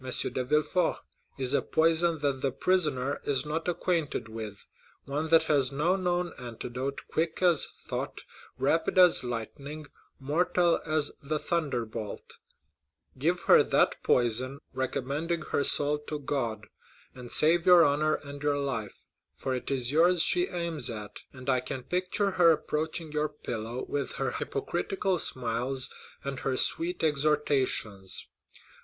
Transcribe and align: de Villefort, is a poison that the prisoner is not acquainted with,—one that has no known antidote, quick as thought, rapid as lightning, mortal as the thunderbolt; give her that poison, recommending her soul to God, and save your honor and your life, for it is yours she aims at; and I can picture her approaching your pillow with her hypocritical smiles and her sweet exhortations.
de 0.31 0.43
Villefort, 0.43 0.97
is 1.37 1.53
a 1.53 1.61
poison 1.61 2.17
that 2.21 2.41
the 2.41 2.51
prisoner 2.51 3.21
is 3.23 3.45
not 3.45 3.67
acquainted 3.67 4.27
with,—one 4.27 5.27
that 5.29 5.43
has 5.43 5.71
no 5.71 5.95
known 5.95 6.33
antidote, 6.39 7.01
quick 7.07 7.39
as 7.43 7.67
thought, 7.87 8.21
rapid 8.57 8.97
as 8.97 9.23
lightning, 9.23 9.85
mortal 10.19 10.79
as 10.87 11.11
the 11.21 11.37
thunderbolt; 11.37 12.37
give 13.19 13.41
her 13.41 13.61
that 13.61 14.01
poison, 14.01 14.57
recommending 14.73 15.41
her 15.51 15.63
soul 15.63 15.99
to 15.99 16.17
God, 16.17 16.65
and 17.13 17.31
save 17.31 17.67
your 17.67 17.83
honor 17.85 18.15
and 18.23 18.41
your 18.41 18.57
life, 18.57 19.03
for 19.35 19.53
it 19.53 19.69
is 19.69 19.91
yours 19.91 20.23
she 20.23 20.47
aims 20.49 20.89
at; 20.89 21.17
and 21.31 21.47
I 21.47 21.59
can 21.59 21.83
picture 21.83 22.31
her 22.31 22.51
approaching 22.53 23.11
your 23.11 23.29
pillow 23.29 23.83
with 23.87 24.13
her 24.13 24.31
hypocritical 24.31 25.19
smiles 25.19 25.91
and 26.23 26.39
her 26.39 26.57
sweet 26.57 27.03
exhortations. 27.03 28.25